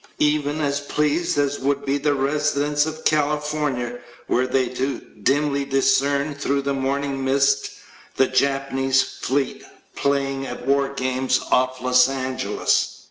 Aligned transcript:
Even 0.17 0.61
as 0.61 0.79
pleased 0.81 1.37
as 1.37 1.59
would 1.59 1.85
be 1.85 1.99
the 1.99 2.15
residents 2.15 2.87
of 2.87 3.05
California 3.05 3.99
were 4.27 4.47
they 4.47 4.67
to 4.67 4.99
dimly 5.21 5.63
discern 5.63 6.33
through 6.33 6.63
the 6.63 6.73
morning 6.73 7.23
mist, 7.23 7.69
the 8.15 8.25
Japanese 8.25 9.03
fleet 9.03 9.63
playing 9.95 10.47
at 10.47 10.65
war 10.65 10.89
games 10.89 11.39
off 11.51 11.81
Los 11.81 12.09
Angeles. 12.09 12.97